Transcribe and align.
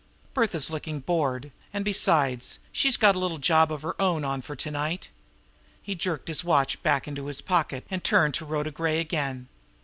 Bertha's 0.33 0.71
looking 0.71 0.99
bored; 0.99 1.51
and, 1.71 1.85
besides, 1.85 2.57
she's 2.71 2.97
got 2.97 3.13
a 3.15 3.19
little 3.19 3.37
job 3.37 3.71
of 3.71 3.83
her 3.83 3.93
own 4.01 4.25
on 4.25 4.41
for 4.41 4.55
to 4.55 4.71
night." 4.71 5.09
He 5.83 5.93
jerked 5.93 6.27
his 6.27 6.43
watch 6.43 6.81
back 6.81 7.07
into 7.07 7.27
his 7.27 7.39
pocket, 7.41 7.85
and 7.87 8.03
turned 8.03 8.33
to 8.33 8.45
Rhoda 8.45 8.71
Gray 8.71 8.99
again. 8.99 9.47